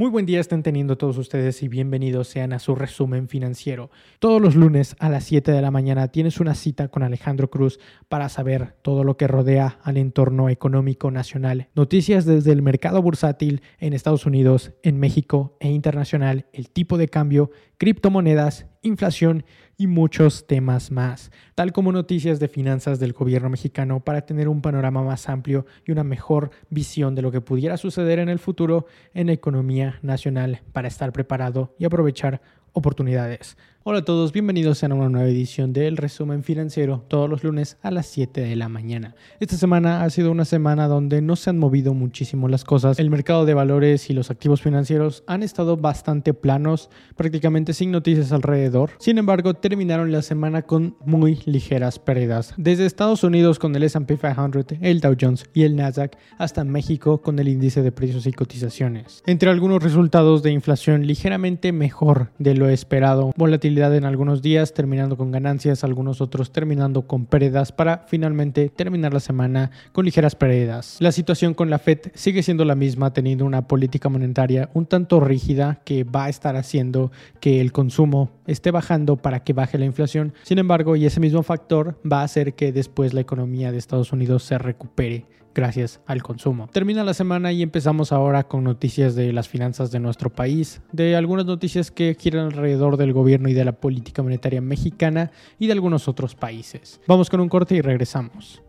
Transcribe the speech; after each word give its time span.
Muy 0.00 0.10
buen 0.10 0.26
día 0.26 0.38
estén 0.38 0.62
teniendo 0.62 0.96
todos 0.96 1.18
ustedes 1.18 1.60
y 1.64 1.66
bienvenidos 1.66 2.28
sean 2.28 2.52
a 2.52 2.60
su 2.60 2.76
resumen 2.76 3.26
financiero. 3.26 3.90
Todos 4.20 4.40
los 4.40 4.54
lunes 4.54 4.94
a 5.00 5.08
las 5.08 5.24
7 5.24 5.50
de 5.50 5.60
la 5.60 5.72
mañana 5.72 6.06
tienes 6.06 6.38
una 6.38 6.54
cita 6.54 6.86
con 6.86 7.02
Alejandro 7.02 7.50
Cruz 7.50 7.80
para 8.08 8.28
saber 8.28 8.76
todo 8.82 9.02
lo 9.02 9.16
que 9.16 9.26
rodea 9.26 9.80
al 9.82 9.96
entorno 9.96 10.50
económico 10.50 11.10
nacional. 11.10 11.66
Noticias 11.74 12.26
desde 12.26 12.52
el 12.52 12.62
mercado 12.62 13.02
bursátil 13.02 13.60
en 13.80 13.92
Estados 13.92 14.24
Unidos, 14.24 14.70
en 14.84 15.00
México 15.00 15.56
e 15.58 15.68
internacional, 15.68 16.46
el 16.52 16.70
tipo 16.70 16.96
de 16.96 17.08
cambio, 17.08 17.50
criptomonedas, 17.76 18.66
inflación 18.82 19.44
y 19.80 19.86
muchos 19.86 20.48
temas 20.48 20.90
más, 20.90 21.30
tal 21.54 21.72
como 21.72 21.92
noticias 21.92 22.40
de 22.40 22.48
finanzas 22.48 22.98
del 22.98 23.12
gobierno 23.12 23.48
mexicano 23.48 24.00
para 24.00 24.22
tener 24.22 24.48
un 24.48 24.60
panorama 24.60 25.04
más 25.04 25.28
amplio 25.28 25.66
y 25.86 25.92
una 25.92 26.02
mejor 26.02 26.50
visión 26.68 27.14
de 27.14 27.22
lo 27.22 27.30
que 27.30 27.40
pudiera 27.40 27.76
suceder 27.76 28.18
en 28.18 28.28
el 28.28 28.40
futuro 28.40 28.86
en 29.14 29.28
la 29.28 29.34
economía 29.34 30.00
nacional 30.02 30.62
para 30.72 30.88
estar 30.88 31.12
preparado 31.12 31.76
y 31.78 31.84
aprovechar 31.84 32.42
oportunidades. 32.72 33.56
Hola 33.90 34.00
a 34.00 34.04
todos, 34.04 34.34
bienvenidos 34.34 34.84
a 34.84 34.86
una 34.88 35.08
nueva 35.08 35.30
edición 35.30 35.72
del 35.72 35.96
resumen 35.96 36.42
financiero 36.42 37.06
todos 37.08 37.30
los 37.30 37.42
lunes 37.42 37.78
a 37.80 37.90
las 37.90 38.04
7 38.08 38.42
de 38.42 38.54
la 38.54 38.68
mañana. 38.68 39.14
Esta 39.40 39.56
semana 39.56 40.02
ha 40.02 40.10
sido 40.10 40.30
una 40.30 40.44
semana 40.44 40.88
donde 40.88 41.22
no 41.22 41.36
se 41.36 41.48
han 41.48 41.56
movido 41.56 41.94
muchísimo 41.94 42.48
las 42.48 42.64
cosas. 42.64 42.98
El 42.98 43.08
mercado 43.08 43.46
de 43.46 43.54
valores 43.54 44.10
y 44.10 44.12
los 44.12 44.30
activos 44.30 44.60
financieros 44.60 45.24
han 45.26 45.42
estado 45.42 45.78
bastante 45.78 46.34
planos, 46.34 46.90
prácticamente 47.16 47.72
sin 47.72 47.90
noticias 47.90 48.30
alrededor. 48.30 48.90
Sin 48.98 49.16
embargo, 49.16 49.54
terminaron 49.54 50.12
la 50.12 50.20
semana 50.20 50.60
con 50.60 50.94
muy 51.06 51.40
ligeras 51.46 51.98
pérdidas. 51.98 52.52
Desde 52.58 52.84
Estados 52.84 53.24
Unidos 53.24 53.58
con 53.58 53.74
el 53.74 53.84
S&P 53.84 54.18
500, 54.18 54.66
el 54.82 55.00
Dow 55.00 55.16
Jones 55.18 55.46
y 55.54 55.62
el 55.62 55.76
Nasdaq, 55.76 56.18
hasta 56.36 56.62
México 56.62 57.22
con 57.22 57.38
el 57.38 57.48
índice 57.48 57.80
de 57.80 57.90
precios 57.90 58.26
y 58.26 58.32
cotizaciones. 58.32 59.22
Entre 59.24 59.48
algunos 59.48 59.82
resultados 59.82 60.42
de 60.42 60.52
inflación 60.52 61.06
ligeramente 61.06 61.72
mejor 61.72 62.32
de 62.38 62.54
lo 62.54 62.68
esperado, 62.68 63.32
volatilidad 63.38 63.77
en 63.78 64.04
algunos 64.04 64.42
días, 64.42 64.74
terminando 64.74 65.16
con 65.16 65.30
ganancias, 65.30 65.84
algunos 65.84 66.20
otros 66.20 66.50
terminando 66.50 67.06
con 67.06 67.26
pérdidas 67.26 67.70
para 67.70 68.04
finalmente 68.08 68.68
terminar 68.68 69.14
la 69.14 69.20
semana 69.20 69.70
con 69.92 70.04
ligeras 70.04 70.34
pérdidas. 70.34 70.96
La 70.98 71.12
situación 71.12 71.54
con 71.54 71.70
la 71.70 71.78
Fed 71.78 71.98
sigue 72.14 72.42
siendo 72.42 72.64
la 72.64 72.74
misma, 72.74 73.12
teniendo 73.12 73.44
una 73.44 73.68
política 73.68 74.08
monetaria 74.08 74.68
un 74.74 74.86
tanto 74.86 75.20
rígida 75.20 75.80
que 75.84 76.02
va 76.02 76.24
a 76.24 76.28
estar 76.28 76.56
haciendo 76.56 77.12
que 77.40 77.60
el 77.60 77.70
consumo 77.70 78.30
esté 78.46 78.72
bajando 78.72 79.16
para 79.16 79.44
que 79.44 79.52
baje 79.52 79.78
la 79.78 79.84
inflación. 79.84 80.34
Sin 80.42 80.58
embargo, 80.58 80.96
y 80.96 81.06
ese 81.06 81.20
mismo 81.20 81.44
factor 81.44 82.00
va 82.10 82.22
a 82.22 82.24
hacer 82.24 82.54
que 82.54 82.72
después 82.72 83.14
la 83.14 83.20
economía 83.20 83.70
de 83.70 83.78
Estados 83.78 84.12
Unidos 84.12 84.42
se 84.42 84.58
recupere 84.58 85.26
gracias 85.54 86.00
al 86.06 86.22
consumo. 86.22 86.68
Termina 86.72 87.04
la 87.04 87.14
semana 87.14 87.52
y 87.52 87.62
empezamos 87.62 88.12
ahora 88.12 88.44
con 88.44 88.64
noticias 88.64 89.14
de 89.14 89.32
las 89.32 89.48
finanzas 89.48 89.90
de 89.90 90.00
nuestro 90.00 90.30
país, 90.30 90.80
de 90.92 91.16
algunas 91.16 91.46
noticias 91.46 91.90
que 91.90 92.16
giran 92.18 92.46
alrededor 92.46 92.96
del 92.96 93.12
gobierno 93.12 93.48
y 93.48 93.54
de 93.54 93.64
la 93.64 93.72
política 93.72 94.22
monetaria 94.22 94.60
mexicana 94.60 95.30
y 95.58 95.66
de 95.66 95.72
algunos 95.72 96.08
otros 96.08 96.34
países. 96.34 97.00
Vamos 97.06 97.30
con 97.30 97.40
un 97.40 97.48
corte 97.48 97.74
y 97.74 97.80
regresamos. 97.80 98.62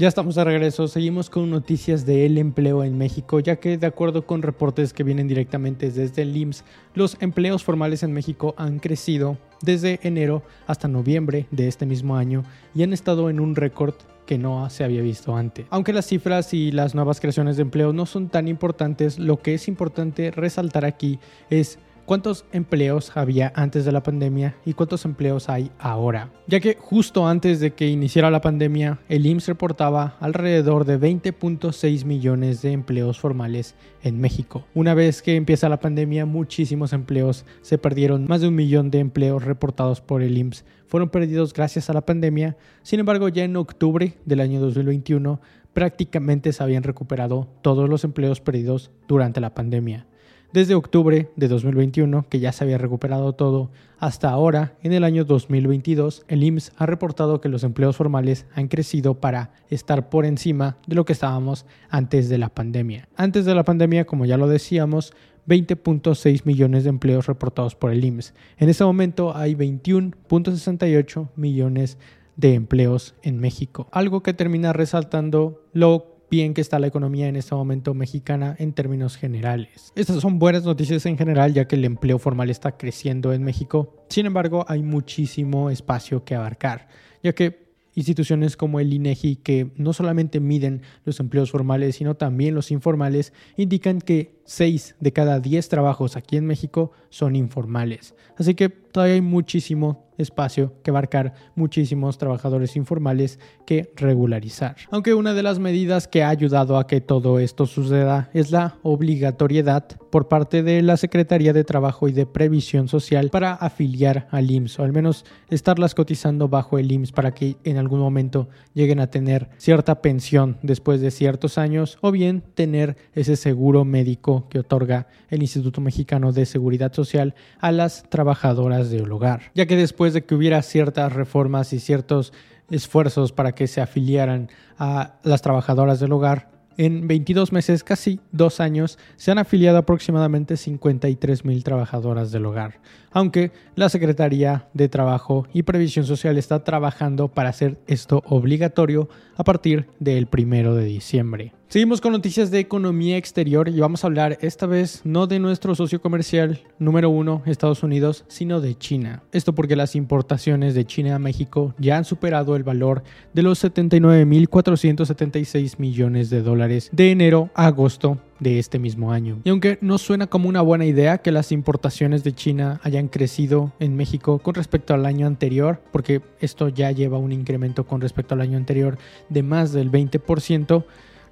Ya 0.00 0.06
estamos 0.06 0.36
de 0.36 0.44
regreso, 0.44 0.86
seguimos 0.86 1.28
con 1.28 1.50
noticias 1.50 2.06
del 2.06 2.38
empleo 2.38 2.84
en 2.84 2.96
México, 2.96 3.40
ya 3.40 3.56
que 3.56 3.76
de 3.78 3.88
acuerdo 3.88 4.26
con 4.26 4.42
reportes 4.42 4.92
que 4.92 5.02
vienen 5.02 5.26
directamente 5.26 5.90
desde 5.90 6.22
el 6.22 6.36
IMSS, 6.36 6.62
los 6.94 7.16
empleos 7.18 7.64
formales 7.64 8.04
en 8.04 8.12
México 8.12 8.54
han 8.58 8.78
crecido 8.78 9.38
desde 9.60 9.98
enero 10.04 10.44
hasta 10.68 10.86
noviembre 10.86 11.48
de 11.50 11.66
este 11.66 11.84
mismo 11.84 12.16
año 12.16 12.44
y 12.76 12.84
han 12.84 12.92
estado 12.92 13.28
en 13.28 13.40
un 13.40 13.56
récord 13.56 13.94
que 14.24 14.38
no 14.38 14.70
se 14.70 14.84
había 14.84 15.02
visto 15.02 15.34
antes. 15.34 15.66
Aunque 15.70 15.92
las 15.92 16.06
cifras 16.06 16.54
y 16.54 16.70
las 16.70 16.94
nuevas 16.94 17.18
creaciones 17.18 17.56
de 17.56 17.62
empleo 17.62 17.92
no 17.92 18.06
son 18.06 18.28
tan 18.28 18.46
importantes, 18.46 19.18
lo 19.18 19.42
que 19.42 19.54
es 19.54 19.66
importante 19.66 20.30
resaltar 20.30 20.84
aquí 20.84 21.18
es 21.50 21.80
cuántos 22.08 22.46
empleos 22.52 23.14
había 23.18 23.52
antes 23.54 23.84
de 23.84 23.92
la 23.92 24.02
pandemia 24.02 24.56
y 24.64 24.72
cuántos 24.72 25.04
empleos 25.04 25.50
hay 25.50 25.70
ahora. 25.78 26.30
Ya 26.46 26.58
que 26.58 26.74
justo 26.80 27.28
antes 27.28 27.60
de 27.60 27.74
que 27.74 27.86
iniciara 27.86 28.30
la 28.30 28.40
pandemia, 28.40 28.98
el 29.10 29.26
IMSS 29.26 29.48
reportaba 29.48 30.16
alrededor 30.18 30.86
de 30.86 30.98
20.6 30.98 32.06
millones 32.06 32.62
de 32.62 32.72
empleos 32.72 33.20
formales 33.20 33.74
en 34.02 34.22
México. 34.22 34.64
Una 34.72 34.94
vez 34.94 35.20
que 35.20 35.36
empieza 35.36 35.68
la 35.68 35.80
pandemia, 35.80 36.24
muchísimos 36.24 36.94
empleos 36.94 37.44
se 37.60 37.76
perdieron. 37.76 38.26
Más 38.26 38.40
de 38.40 38.48
un 38.48 38.54
millón 38.54 38.90
de 38.90 39.00
empleos 39.00 39.44
reportados 39.44 40.00
por 40.00 40.22
el 40.22 40.38
IMSS 40.38 40.64
fueron 40.86 41.10
perdidos 41.10 41.52
gracias 41.52 41.90
a 41.90 41.92
la 41.92 42.06
pandemia. 42.06 42.56
Sin 42.82 43.00
embargo, 43.00 43.28
ya 43.28 43.44
en 43.44 43.54
octubre 43.54 44.14
del 44.24 44.40
año 44.40 44.60
2021, 44.60 45.42
prácticamente 45.74 46.54
se 46.54 46.62
habían 46.62 46.84
recuperado 46.84 47.48
todos 47.60 47.86
los 47.86 48.02
empleos 48.04 48.40
perdidos 48.40 48.92
durante 49.06 49.42
la 49.42 49.52
pandemia. 49.52 50.06
Desde 50.50 50.74
octubre 50.74 51.30
de 51.36 51.46
2021, 51.46 52.26
que 52.30 52.40
ya 52.40 52.52
se 52.52 52.64
había 52.64 52.78
recuperado 52.78 53.34
todo, 53.34 53.70
hasta 53.98 54.30
ahora, 54.30 54.78
en 54.82 54.94
el 54.94 55.04
año 55.04 55.26
2022, 55.26 56.24
el 56.26 56.42
IMSS 56.42 56.72
ha 56.78 56.86
reportado 56.86 57.42
que 57.42 57.50
los 57.50 57.64
empleos 57.64 57.96
formales 57.96 58.46
han 58.54 58.68
crecido 58.68 59.20
para 59.20 59.52
estar 59.68 60.08
por 60.08 60.24
encima 60.24 60.78
de 60.86 60.94
lo 60.94 61.04
que 61.04 61.12
estábamos 61.12 61.66
antes 61.90 62.30
de 62.30 62.38
la 62.38 62.48
pandemia. 62.48 63.08
Antes 63.14 63.44
de 63.44 63.54
la 63.54 63.64
pandemia, 63.64 64.06
como 64.06 64.24
ya 64.24 64.38
lo 64.38 64.48
decíamos, 64.48 65.12
20.6 65.46 66.46
millones 66.46 66.84
de 66.84 66.90
empleos 66.90 67.26
reportados 67.26 67.74
por 67.74 67.90
el 67.90 68.02
IMSS. 68.02 68.32
En 68.56 68.70
este 68.70 68.84
momento 68.84 69.36
hay 69.36 69.54
21.68 69.54 71.28
millones 71.36 71.98
de 72.36 72.54
empleos 72.54 73.14
en 73.22 73.38
México, 73.38 73.88
algo 73.92 74.22
que 74.22 74.32
termina 74.32 74.72
resaltando 74.72 75.62
lo 75.74 76.17
bien 76.30 76.54
que 76.54 76.60
está 76.60 76.78
la 76.78 76.86
economía 76.86 77.28
en 77.28 77.36
este 77.36 77.54
momento 77.54 77.94
mexicana 77.94 78.56
en 78.58 78.72
términos 78.72 79.16
generales. 79.16 79.92
Estas 79.94 80.20
son 80.20 80.38
buenas 80.38 80.64
noticias 80.64 81.06
en 81.06 81.16
general 81.16 81.54
ya 81.54 81.66
que 81.66 81.76
el 81.76 81.84
empleo 81.84 82.18
formal 82.18 82.50
está 82.50 82.76
creciendo 82.76 83.32
en 83.32 83.42
México. 83.42 84.04
Sin 84.08 84.26
embargo, 84.26 84.64
hay 84.68 84.82
muchísimo 84.82 85.70
espacio 85.70 86.24
que 86.24 86.34
abarcar, 86.34 86.88
ya 87.22 87.32
que 87.32 87.68
instituciones 87.94 88.56
como 88.56 88.78
el 88.78 88.92
INEGI 88.92 89.36
que 89.36 89.72
no 89.76 89.92
solamente 89.92 90.38
miden 90.38 90.82
los 91.04 91.18
empleos 91.18 91.50
formales, 91.50 91.96
sino 91.96 92.14
también 92.14 92.54
los 92.54 92.70
informales, 92.70 93.32
indican 93.56 94.00
que 94.00 94.40
6 94.44 94.96
de 95.00 95.12
cada 95.12 95.40
10 95.40 95.68
trabajos 95.68 96.16
aquí 96.16 96.36
en 96.36 96.46
México 96.46 96.92
son 97.10 97.34
informales. 97.34 98.14
Así 98.36 98.54
que 98.54 98.68
todavía 98.68 99.16
hay 99.16 99.20
muchísimo 99.20 100.07
espacio 100.18 100.74
que 100.82 100.90
abarcar 100.90 101.34
muchísimos 101.54 102.18
trabajadores 102.18 102.76
informales 102.76 103.38
que 103.66 103.92
regularizar. 103.96 104.76
Aunque 104.90 105.14
una 105.14 105.34
de 105.34 105.42
las 105.42 105.58
medidas 105.58 106.08
que 106.08 106.22
ha 106.22 106.28
ayudado 106.28 106.78
a 106.78 106.86
que 106.86 107.00
todo 107.00 107.38
esto 107.38 107.66
suceda 107.66 108.30
es 108.34 108.50
la 108.50 108.76
obligatoriedad 108.82 109.86
por 110.10 110.28
parte 110.28 110.62
de 110.62 110.82
la 110.82 110.96
Secretaría 110.96 111.52
de 111.52 111.64
Trabajo 111.64 112.08
y 112.08 112.12
de 112.12 112.26
Previsión 112.26 112.88
Social 112.88 113.30
para 113.30 113.52
afiliar 113.52 114.28
al 114.30 114.50
IMSS 114.50 114.78
o 114.78 114.84
al 114.84 114.92
menos 114.92 115.24
estarlas 115.50 115.94
cotizando 115.94 116.48
bajo 116.48 116.78
el 116.78 116.90
IMSS 116.90 117.12
para 117.12 117.32
que 117.32 117.56
en 117.64 117.76
algún 117.78 118.00
momento 118.00 118.48
lleguen 118.74 119.00
a 119.00 119.08
tener 119.08 119.48
cierta 119.58 120.00
pensión 120.02 120.58
después 120.62 121.00
de 121.00 121.10
ciertos 121.10 121.58
años 121.58 121.98
o 122.00 122.10
bien 122.10 122.42
tener 122.54 122.96
ese 123.14 123.36
seguro 123.36 123.84
médico 123.84 124.48
que 124.48 124.60
otorga 124.60 125.06
el 125.28 125.42
Instituto 125.42 125.80
Mexicano 125.80 126.32
de 126.32 126.46
Seguridad 126.46 126.92
Social 126.92 127.34
a 127.58 127.72
las 127.72 128.04
trabajadoras 128.08 128.90
del 128.90 129.10
hogar, 129.10 129.42
ya 129.54 129.66
que 129.66 129.76
después 129.76 130.07
de 130.12 130.24
que 130.24 130.34
hubiera 130.34 130.62
ciertas 130.62 131.12
reformas 131.12 131.72
y 131.72 131.80
ciertos 131.80 132.32
esfuerzos 132.70 133.32
para 133.32 133.52
que 133.52 133.66
se 133.66 133.80
afiliaran 133.80 134.50
a 134.78 135.14
las 135.22 135.42
trabajadoras 135.42 136.00
del 136.00 136.12
hogar, 136.12 136.50
en 136.78 137.08
22 137.08 137.52
meses, 137.52 137.82
casi 137.82 138.20
dos 138.30 138.60
años, 138.60 139.00
se 139.16 139.32
han 139.32 139.38
afiliado 139.38 139.78
aproximadamente 139.78 140.56
53 140.56 141.44
mil 141.44 141.64
trabajadoras 141.64 142.30
del 142.30 142.46
hogar, 142.46 142.80
aunque 143.10 143.50
la 143.74 143.88
Secretaría 143.88 144.68
de 144.74 144.88
Trabajo 144.88 145.48
y 145.52 145.64
Previsión 145.64 146.06
Social 146.06 146.38
está 146.38 146.62
trabajando 146.62 147.26
para 147.26 147.48
hacer 147.48 147.80
esto 147.88 148.22
obligatorio 148.26 149.08
a 149.36 149.42
partir 149.42 149.88
del 149.98 150.28
primero 150.28 150.76
de 150.76 150.84
diciembre. 150.84 151.57
Seguimos 151.70 152.00
con 152.00 152.12
noticias 152.12 152.50
de 152.50 152.60
economía 152.60 153.18
exterior 153.18 153.68
y 153.68 153.78
vamos 153.78 154.02
a 154.02 154.06
hablar 154.06 154.38
esta 154.40 154.64
vez 154.64 155.02
no 155.04 155.26
de 155.26 155.38
nuestro 155.38 155.74
socio 155.74 156.00
comercial 156.00 156.62
número 156.78 157.10
uno, 157.10 157.42
Estados 157.44 157.82
Unidos, 157.82 158.24
sino 158.26 158.62
de 158.62 158.78
China. 158.78 159.22
Esto 159.32 159.54
porque 159.54 159.76
las 159.76 159.94
importaciones 159.94 160.74
de 160.74 160.86
China 160.86 161.16
a 161.16 161.18
México 161.18 161.74
ya 161.76 161.98
han 161.98 162.06
superado 162.06 162.56
el 162.56 162.62
valor 162.62 163.02
de 163.34 163.42
los 163.42 163.62
79.476 163.62 165.74
millones 165.76 166.30
de 166.30 166.40
dólares 166.40 166.88
de 166.90 167.10
enero 167.10 167.50
a 167.54 167.66
agosto 167.66 168.16
de 168.40 168.58
este 168.58 168.78
mismo 168.78 169.12
año. 169.12 169.42
Y 169.44 169.50
aunque 169.50 169.76
no 169.82 169.98
suena 169.98 170.26
como 170.26 170.48
una 170.48 170.62
buena 170.62 170.86
idea 170.86 171.18
que 171.18 171.32
las 171.32 171.52
importaciones 171.52 172.24
de 172.24 172.32
China 172.32 172.80
hayan 172.82 173.08
crecido 173.08 173.74
en 173.78 173.94
México 173.94 174.38
con 174.38 174.54
respecto 174.54 174.94
al 174.94 175.04
año 175.04 175.26
anterior, 175.26 175.82
porque 175.92 176.22
esto 176.40 176.70
ya 176.70 176.92
lleva 176.92 177.18
un 177.18 177.32
incremento 177.32 177.86
con 177.86 178.00
respecto 178.00 178.32
al 178.32 178.40
año 178.40 178.56
anterior 178.56 178.96
de 179.28 179.42
más 179.42 179.74
del 179.74 179.92
20%, 179.92 180.86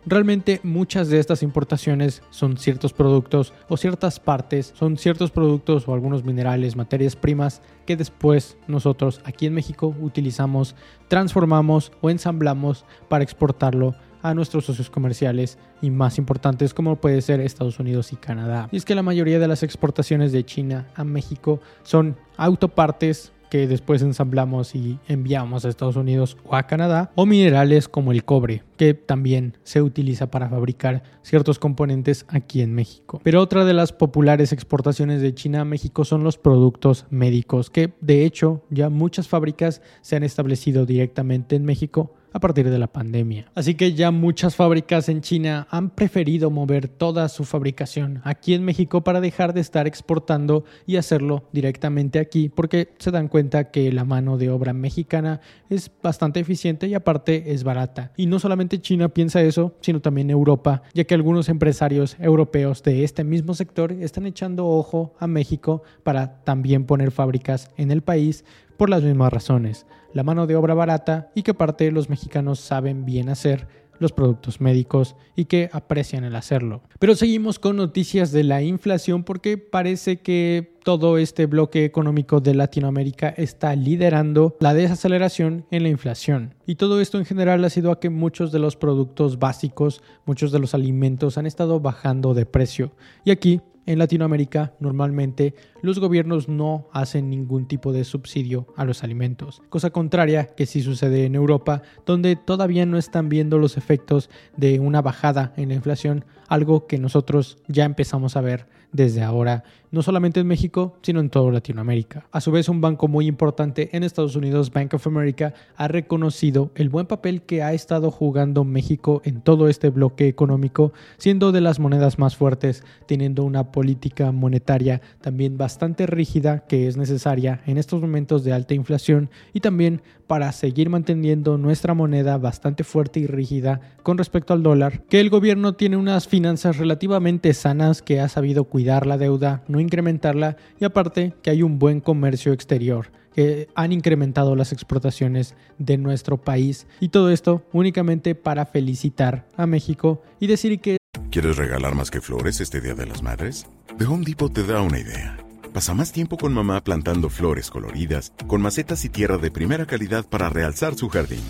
Realmente 0.09 0.61
muchas 0.63 1.09
de 1.09 1.19
estas 1.19 1.43
importaciones 1.43 2.23
son 2.31 2.59
ciertos 2.59 2.93
productos 2.93 3.53
o 3.69 3.77
ciertas 3.77 4.21
partes, 4.21 4.73
son 4.77 4.97
ciertos 4.97 5.33
productos 5.33 5.89
o 5.89 5.95
algunos 5.95 6.23
minerales, 6.23 6.77
materias 6.77 7.17
primas 7.17 7.61
que 7.87 7.97
después 7.97 8.57
nosotros 8.69 9.21
aquí 9.25 9.47
en 9.47 9.55
México 9.55 9.97
utilizamos, 10.01 10.77
transformamos 11.09 11.91
o 12.03 12.09
ensamblamos 12.09 12.85
para 13.09 13.25
exportarlo 13.25 13.97
a 14.23 14.33
nuestros 14.33 14.67
socios 14.67 14.91
comerciales 14.91 15.59
y 15.83 15.91
más 15.91 16.19
importantes 16.19 16.73
como 16.73 16.97
puede 16.97 17.21
ser 17.21 17.41
Estados 17.41 17.81
Unidos 17.81 18.13
y 18.13 18.17
Canadá. 18.17 18.69
Y 18.71 18.77
es 18.77 18.85
que 18.85 18.95
la 18.95 19.03
mayoría 19.03 19.41
de 19.41 19.49
las 19.49 19.65
exportaciones 19.65 20.31
de 20.31 20.45
China 20.45 20.87
a 20.95 21.03
México 21.03 21.61
son 21.83 22.17
autopartes 22.37 23.33
que 23.51 23.67
después 23.67 24.03
ensamblamos 24.03 24.75
y 24.75 24.99
enviamos 25.09 25.65
a 25.65 25.69
Estados 25.69 25.97
Unidos 25.97 26.37
o 26.45 26.57
a 26.57 26.67
Canadá, 26.67 27.11
o 27.15 27.27
minerales 27.27 27.89
como 27.89 28.13
el 28.13 28.25
cobre, 28.25 28.63
que 28.77 28.95
también 28.95 29.57
se 29.63 29.83
utiliza 29.83 30.31
para 30.31 30.49
fabricar 30.49 31.03
ciertos 31.23 31.59
componentes 31.59 32.27
aquí 32.29 32.63
en 32.63 32.75
México. 32.75 33.21
Pero 33.23 33.41
otra 33.41 33.65
de 33.65 33.75
las 33.75 33.93
populares 33.93 34.53
exportaciones 34.53 35.21
de 35.21 35.35
China 35.35 35.63
a 35.63 35.65
México 35.65 36.05
son 36.05 36.25
los 36.25 36.39
productos 36.39 37.07
médicos, 37.11 37.71
que 37.71 37.93
de 38.01 38.25
hecho 38.25 38.63
ya 38.71 38.91
muchas 38.91 39.29
fábricas 39.29 39.83
se 40.01 40.17
han 40.17 40.23
establecido 40.23 40.87
directamente 40.87 41.57
en 41.57 41.65
México 41.65 42.15
a 42.37 42.41
partir 42.41 42.69
de 42.69 42.79
la 42.79 42.87
pandemia. 42.87 43.47
Así 43.55 43.75
que 43.75 43.95
ya 43.95 44.11
muchas 44.11 44.57
fábricas 44.57 45.09
en 45.09 45.23
China 45.23 45.67
han 45.71 45.89
preferido 45.89 46.51
mover 46.51 46.87
toda 46.87 47.31
su 47.31 47.45
fabricación 47.45 48.21
aquí 48.25 48.53
en 48.53 48.63
México 48.63 49.03
para 49.03 49.23
dejar 49.23 49.55
de 49.55 49.63
estar 49.63 49.87
exportando 49.87 50.65
y 50.87 50.97
hacerlo 50.97 51.45
directamente 51.53 52.19
aquí 52.19 52.51
porque 52.51 52.91
se 52.99 53.11
dan 53.11 53.29
cuenta 53.29 53.71
que 53.71 53.91
la 53.91 54.05
mano 54.05 54.37
de 54.37 54.51
obra 54.51 54.75
mexicana 54.75 55.41
es 55.71 55.91
bastante 56.03 56.39
eficiente 56.41 56.89
y 56.89 56.95
aparte 56.95 57.55
es 57.55 57.65
barata. 57.65 58.13
Y 58.19 58.27
no 58.27 58.39
solamente 58.39 58.83
China 58.83 59.09
piensa 59.09 59.41
eso, 59.41 59.75
sino 59.81 60.01
también 60.01 60.29
Europa, 60.29 60.83
ya 60.93 61.05
que 61.05 61.15
algunos 61.15 61.49
empresarios 61.49 62.19
europeos 62.21 62.83
de 62.83 63.03
este 63.03 63.25
mismo 63.25 63.55
sector 63.55 63.93
están 63.93 64.27
echando 64.27 64.67
ojo 64.67 65.15
a 65.19 65.27
México 65.27 65.83
para 66.03 66.45
también 66.45 66.85
poner 66.85 67.13
fábricas 67.13 67.71
en 67.79 67.91
el 67.91 68.03
país 68.03 68.45
por 68.77 68.91
las 68.91 69.03
mismas 69.03 69.33
razones, 69.33 69.87
la 70.17 70.23
mano 70.23 70.47
de 70.47 70.57
obra 70.57 70.73
barata 70.73 71.31
y 71.35 71.43
que 71.43 71.53
parte 71.53 71.93
los 71.93 72.09
mexicanos 72.09 72.59
saben 72.59 73.05
bien 73.05 73.29
hacer 73.29 73.69
los 73.99 74.13
productos 74.13 74.63
médicos 74.63 75.15
y 75.37 75.45
que 75.45 75.69
aprecian 75.75 76.25
el 76.25 76.37
hacerlo. 76.37 76.81
Pero 76.99 77.15
seguimos 77.15 77.59
con 77.59 77.77
noticias 77.77 78.33
de 78.33 78.43
la 78.43 78.63
inflación 78.63 79.25
porque 79.25 79.59
parece 79.59 80.21
que 80.21 80.79
todo 80.85 81.19
este 81.19 81.45
bloque 81.45 81.85
económico 81.85 82.41
de 82.41 82.55
Latinoamérica 82.55 83.29
está 83.29 83.77
liderando 83.77 84.57
la 84.59 84.73
desaceleración 84.73 85.67
en 85.71 85.83
la 85.83 85.91
inflación. 85.91 86.55
Y 86.67 86.77
todo 86.77 86.99
esto 87.03 87.19
en 87.19 87.27
general 87.27 87.63
ha 87.63 87.71
sido 87.71 87.91
a 87.91 88.01
que 88.01 88.09
muchos 88.09 88.53
de 88.53 88.59
los 88.59 88.75
productos 88.77 89.39
básicos, 89.39 90.01
muchos 90.25 90.51
de 90.51 90.61
los 90.61 90.73
alimentos 90.73 91.37
han 91.37 91.45
estado 91.45 91.79
bajando 91.81 92.33
de 92.33 92.47
precio. 92.47 92.93
Y 93.23 93.33
aquí 93.33 93.61
en 93.87 93.99
Latinoamérica 93.99 94.75
normalmente 94.81 95.55
los 95.81 95.99
gobiernos 95.99 96.49
no 96.49 96.89
hacen 96.93 97.31
ningún 97.31 97.67
tipo 97.67 97.93
de 97.93 98.05
subsidio 98.05 98.67
a 98.77 98.85
los 98.85 99.03
alimentos, 99.03 99.63
cosa 99.69 99.91
contraria 99.91 100.47
que 100.55 100.67
sí 100.67 100.83
sucede 100.83 101.25
en 101.25 101.35
Europa, 101.35 101.83
donde 102.05 102.37
todavía 102.37 102.85
no 102.85 102.99
están 102.99 103.29
viendo 103.29 103.59
los 103.59 103.77
efectos 103.77 104.29
de 104.57 104.81
una 104.81 105.03
bajada 105.03 105.53
en 105.57 105.69
la 105.69 105.75
inflación, 105.75 106.25
algo 106.49 106.87
que 106.87 106.99
nosotros 106.99 107.59
ya 107.69 107.85
empezamos 107.85 108.37
a 108.37 108.41
ver 108.41 108.67
desde 108.93 109.23
ahora, 109.23 109.65
no 109.91 110.03
solamente 110.03 110.41
en 110.41 110.47
México, 110.47 110.97
sino 111.03 111.21
en 111.21 111.31
toda 111.31 111.53
Latinoamérica. 111.53 112.27
A 112.31 112.41
su 112.41 112.51
vez, 112.51 112.69
un 112.69 112.81
banco 112.81 113.09
muy 113.09 113.27
importante 113.27 113.89
en 113.93 114.03
Estados 114.03 114.37
Unidos, 114.37 114.73
Bank 114.73 114.95
of 114.95 115.07
America, 115.07 115.55
ha 115.77 115.89
reconocido 115.89 116.71
el 116.75 116.89
buen 116.89 117.07
papel 117.07 117.43
que 117.43 117.63
ha 117.63 117.73
estado 117.73 118.11
jugando 118.11 118.65
México 118.65 119.23
en 119.25 119.41
todo 119.41 119.69
este 119.69 119.91
bloque 119.91 120.29
económico, 120.29 120.93
siendo 121.19 121.53
de 121.53 121.61
las 121.61 121.79
monedas 121.79 122.19
más 122.19 122.37
fuertes, 122.37 122.85
teniendo 123.07 123.45
una 123.45 123.73
política 123.73 124.33
monetaria 124.33 125.01
también 125.21 125.57
bastante 125.57 126.07
rígida 126.07 126.67
que 126.67 126.89
es 126.89 126.97
necesaria 126.97 127.61
en 127.67 127.79
estos 127.79 128.01
momentos 128.01 128.45
de 128.45 128.53
alta 128.53 128.75
inflación 128.75 129.31
y 129.53 129.61
también 129.61 130.03
para 130.27 130.51
seguir 130.53 130.91
manteniendo 130.91 131.57
nuestra 131.57 131.95
moneda 131.95 132.37
bastante 132.39 132.85
fuerte 132.85 133.21
y 133.21 133.27
rígida 133.27 133.81
con 134.03 134.19
respecto 134.19 134.53
al 134.53 134.63
dólar, 134.63 135.03
que 135.09 135.21
el 135.21 135.31
gobierno 135.31 135.75
tiene 135.75 135.97
unas 135.97 136.27
finanzas 136.27 136.79
relativamente 136.79 137.55
sanas 137.55 138.03
que 138.03 138.21
ha 138.21 138.29
sabido 138.29 138.65
cuidar 138.77 139.07
la 139.07 139.17
deuda, 139.17 139.65
no 139.69 139.81
incrementarla 139.81 140.59
y 140.79 140.85
aparte 140.85 141.33
que 141.41 141.49
hay 141.49 141.63
un 141.63 141.79
buen 141.79 142.03
comercio 142.03 142.53
exterior 142.53 143.11
que 143.35 143.69
han 143.75 143.91
incrementado 143.91 144.55
las 144.55 144.71
exportaciones 144.71 145.55
de 145.79 145.97
nuestro 145.97 146.37
país 146.37 146.87
y 147.01 147.09
todo 147.09 147.31
esto 147.31 147.63
únicamente 147.73 148.35
para 148.35 148.67
felicitar 148.67 149.49
a 149.57 149.67
México 149.67 150.23
y 150.41 150.47
decir 150.47 150.79
que 150.79 150.99
¿Quieres 151.31 151.57
regalar 151.57 151.95
más 151.95 152.11
que 152.11 152.21
flores 152.21 152.61
este 152.61 152.83
Día 152.83 152.93
de 152.93 153.07
las 153.07 153.23
Madres? 153.23 153.67
The 153.97 154.05
Home 154.05 154.27
Depot 154.27 154.53
te 154.53 154.63
da 154.63 154.83
una 154.83 154.99
idea. 154.99 155.39
Pasa 155.73 155.95
más 155.95 156.13
tiempo 156.13 156.37
con 156.37 156.53
mamá 156.53 156.85
plantando 156.85 157.31
flores 157.31 157.71
coloridas, 157.71 158.35
con 158.47 158.61
macetas 158.61 159.07
y 159.07 159.09
tierra 159.09 159.39
de 159.39 159.51
primera 159.51 159.87
calidad 159.87 160.27
para 160.27 160.51
realzar 160.51 160.97
su 160.97 161.09
jardín. 161.09 161.41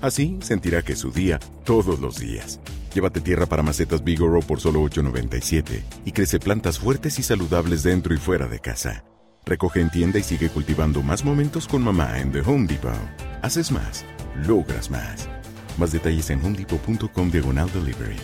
Así 0.00 0.38
sentirá 0.40 0.80
que 0.80 0.94
es 0.94 0.98
su 1.00 1.10
día 1.10 1.40
todos 1.66 2.00
los 2.00 2.18
días. 2.18 2.58
Llévate 2.94 3.20
tierra 3.20 3.46
para 3.46 3.62
macetas 3.62 4.02
Bigoro 4.02 4.40
por 4.40 4.60
solo 4.60 4.82
$8.97 4.82 5.82
y 6.04 6.12
crece 6.12 6.40
plantas 6.40 6.78
fuertes 6.78 7.18
y 7.18 7.22
saludables 7.22 7.82
dentro 7.82 8.14
y 8.14 8.18
fuera 8.18 8.48
de 8.48 8.58
casa. 8.58 9.04
Recoge 9.46 9.80
en 9.80 9.90
tienda 9.90 10.18
y 10.18 10.22
sigue 10.22 10.48
cultivando 10.48 11.02
más 11.02 11.24
momentos 11.24 11.66
con 11.66 11.82
mamá 11.82 12.20
en 12.20 12.32
The 12.32 12.40
Home 12.40 12.66
Depot. 12.66 12.92
Haces 13.42 13.70
más, 13.70 14.04
logras 14.46 14.90
más. 14.90 15.28
Más 15.78 15.92
detalles 15.92 16.30
en 16.30 16.44
homedepot.com 16.44 17.30
diagonal 17.30 17.70
delivery 17.72 18.16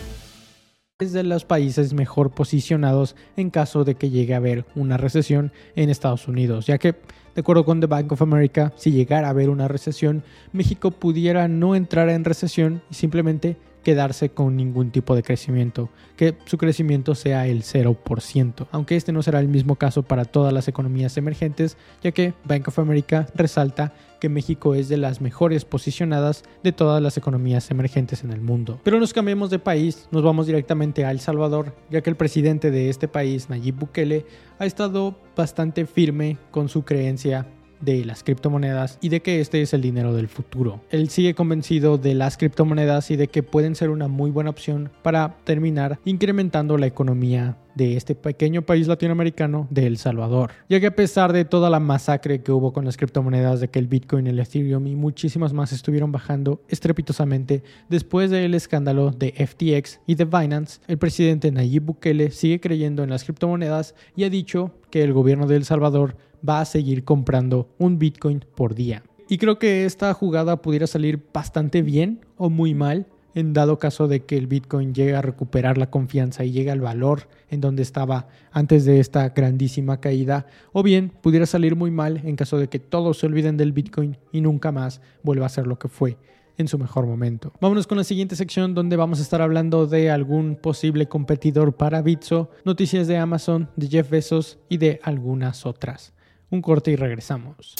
es 0.99 1.13
de 1.13 1.21
los 1.21 1.45
países 1.45 1.93
mejor 1.93 2.31
posicionados 2.31 3.15
en 3.35 3.51
caso 3.51 3.83
de 3.83 3.93
que 3.93 4.09
llegue 4.09 4.33
a 4.33 4.37
haber 4.37 4.65
una 4.73 4.97
recesión 4.97 5.51
en 5.75 5.91
Estados 5.91 6.27
Unidos, 6.27 6.65
ya 6.65 6.79
que, 6.79 6.95
de 7.35 7.41
acuerdo 7.41 7.65
con 7.65 7.79
The 7.79 7.85
Bank 7.85 8.13
of 8.13 8.23
America, 8.23 8.73
si 8.77 8.91
llegara 8.91 9.27
a 9.27 9.29
haber 9.29 9.51
una 9.51 9.67
recesión, 9.67 10.23
México 10.53 10.89
pudiera 10.89 11.47
no 11.47 11.75
entrar 11.75 12.09
en 12.09 12.25
recesión 12.25 12.81
y 12.89 12.95
simplemente 12.95 13.57
quedarse 13.87 14.27
con 14.27 14.57
ningún 14.57 14.91
tipo 14.91 15.15
de 15.15 15.23
crecimiento, 15.23 15.89
que 16.17 16.35
su 16.43 16.57
crecimiento 16.57 17.15
sea 17.15 17.47
el 17.47 17.63
0%, 17.63 18.67
aunque 18.73 18.97
este 18.97 19.13
no 19.13 19.23
será 19.23 19.39
el 19.39 19.47
mismo 19.47 19.77
caso 19.77 20.03
para 20.03 20.25
todas 20.25 20.51
las 20.51 20.67
economías 20.67 21.15
emergentes, 21.15 21.77
ya 22.03 22.11
que 22.11 22.33
Bank 22.43 22.67
of 22.67 22.79
America 22.79 23.27
resalta 23.33 23.93
que 24.19 24.27
México 24.27 24.75
es 24.75 24.89
de 24.89 24.97
las 24.97 25.21
mejores 25.21 25.63
posicionadas 25.63 26.43
de 26.63 26.73
todas 26.73 27.01
las 27.01 27.15
economías 27.15 27.71
emergentes 27.71 28.25
en 28.25 28.33
el 28.33 28.41
mundo. 28.41 28.77
Pero 28.83 28.99
nos 28.99 29.13
cambiamos 29.13 29.51
de 29.51 29.59
país, 29.59 30.09
nos 30.11 30.21
vamos 30.21 30.47
directamente 30.47 31.05
a 31.05 31.11
El 31.11 31.21
Salvador, 31.21 31.73
ya 31.89 32.01
que 32.01 32.09
el 32.09 32.17
presidente 32.17 32.71
de 32.71 32.89
este 32.89 33.07
país, 33.07 33.49
Nayib 33.49 33.75
Bukele, 33.75 34.25
ha 34.59 34.65
estado 34.65 35.15
bastante 35.33 35.85
firme 35.85 36.37
con 36.51 36.67
su 36.67 36.83
creencia 36.83 37.47
de 37.81 38.05
las 38.05 38.23
criptomonedas 38.23 38.97
y 39.01 39.09
de 39.09 39.21
que 39.21 39.41
este 39.41 39.61
es 39.61 39.73
el 39.73 39.81
dinero 39.81 40.13
del 40.13 40.27
futuro. 40.27 40.81
Él 40.89 41.09
sigue 41.09 41.33
convencido 41.33 41.97
de 41.97 42.13
las 42.13 42.37
criptomonedas 42.37 43.11
y 43.11 43.15
de 43.15 43.27
que 43.27 43.43
pueden 43.43 43.75
ser 43.75 43.89
una 43.89 44.07
muy 44.07 44.31
buena 44.31 44.49
opción 44.49 44.89
para 45.01 45.37
terminar 45.43 45.99
incrementando 46.05 46.77
la 46.77 46.87
economía 46.87 47.57
de 47.77 47.95
este 47.95 48.15
pequeño 48.15 48.63
país 48.63 48.87
latinoamericano 48.87 49.67
de 49.69 49.85
El 49.85 49.97
Salvador. 49.97 50.51
Ya 50.67 50.79
que 50.79 50.87
a 50.87 50.95
pesar 50.95 51.31
de 51.31 51.45
toda 51.45 51.69
la 51.69 51.79
masacre 51.79 52.41
que 52.41 52.51
hubo 52.51 52.73
con 52.73 52.85
las 52.85 52.97
criptomonedas 52.97 53.59
de 53.59 53.67
que 53.69 53.77
el 53.77 53.87
Bitcoin, 53.87 54.25
el 54.25 54.39
Ethereum 54.39 54.87
y 54.87 54.95
muchísimas 54.95 55.53
más 55.53 55.71
estuvieron 55.71 56.11
bajando 56.11 56.63
estrepitosamente 56.69 57.61
después 57.87 58.31
del 58.31 58.55
escándalo 58.55 59.11
de 59.11 59.31
FTX 59.31 59.99
y 60.07 60.15
de 60.15 60.25
Binance, 60.25 60.79
el 60.87 60.97
presidente 60.97 61.51
Nayib 61.51 61.83
Bukele 61.83 62.31
sigue 62.31 62.59
creyendo 62.59 63.03
en 63.03 63.11
las 63.11 63.23
criptomonedas 63.23 63.93
y 64.15 64.23
ha 64.23 64.29
dicho 64.29 64.71
que 64.89 65.03
el 65.03 65.13
gobierno 65.13 65.45
de 65.45 65.57
El 65.57 65.65
Salvador 65.65 66.15
va 66.47 66.61
a 66.61 66.65
seguir 66.65 67.03
comprando 67.03 67.69
un 67.77 67.99
Bitcoin 67.99 68.45
por 68.55 68.75
día. 68.75 69.03
Y 69.29 69.37
creo 69.37 69.59
que 69.59 69.85
esta 69.85 70.13
jugada 70.13 70.61
pudiera 70.61 70.87
salir 70.87 71.21
bastante 71.33 71.81
bien 71.81 72.21
o 72.37 72.49
muy 72.49 72.73
mal 72.73 73.07
en 73.37 73.53
dado 73.53 73.77
caso 73.77 74.07
de 74.07 74.25
que 74.25 74.35
el 74.35 74.47
Bitcoin 74.47 74.95
llegue 74.95 75.15
a 75.15 75.21
recuperar 75.21 75.77
la 75.77 75.91
confianza 75.91 76.43
y 76.43 76.51
llegue 76.51 76.71
al 76.71 76.81
valor 76.81 77.27
en 77.49 77.61
donde 77.61 77.83
estaba 77.83 78.27
antes 78.51 78.83
de 78.85 78.99
esta 78.99 79.29
grandísima 79.29 79.99
caída, 79.99 80.47
o 80.73 80.81
bien 80.81 81.11
pudiera 81.21 81.45
salir 81.45 81.75
muy 81.75 81.91
mal 81.91 82.21
en 82.23 82.35
caso 82.35 82.57
de 82.57 82.67
que 82.67 82.79
todos 82.79 83.19
se 83.19 83.27
olviden 83.27 83.55
del 83.55 83.73
Bitcoin 83.73 84.17
y 84.31 84.41
nunca 84.41 84.71
más 84.71 85.01
vuelva 85.21 85.45
a 85.45 85.49
ser 85.49 85.67
lo 85.67 85.77
que 85.77 85.87
fue 85.87 86.17
en 86.57 86.67
su 86.67 86.79
mejor 86.79 87.05
momento. 87.05 87.53
Vámonos 87.61 87.85
con 87.85 87.99
la 87.99 88.03
siguiente 88.03 88.35
sección 88.35 88.73
donde 88.73 88.95
vamos 88.95 89.19
a 89.19 89.21
estar 89.21 89.43
hablando 89.43 89.85
de 89.85 90.09
algún 90.09 90.55
posible 90.55 91.07
competidor 91.07 91.75
para 91.75 92.01
Bitso, 92.01 92.49
noticias 92.65 93.05
de 93.05 93.17
Amazon, 93.17 93.69
de 93.75 93.87
Jeff 93.87 94.09
Bezos 94.09 94.57
y 94.67 94.77
de 94.77 94.99
algunas 95.03 95.67
otras. 95.67 96.13
Un 96.49 96.61
corte 96.61 96.91
y 96.91 96.95
regresamos. 96.95 97.75